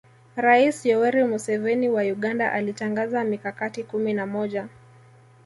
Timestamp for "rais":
0.35-0.85